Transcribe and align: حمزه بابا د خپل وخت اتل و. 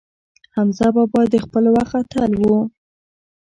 حمزه 0.55 0.87
بابا 0.95 1.21
د 1.33 1.35
خپل 1.45 1.63
وخت 1.75 1.93
اتل 2.01 2.31
و. 2.43 2.47